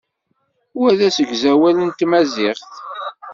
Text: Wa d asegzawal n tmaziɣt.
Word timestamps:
Wa 0.79 0.89
d 0.97 0.99
asegzawal 1.07 1.77
n 1.87 1.89
tmaziɣt. 1.91 2.71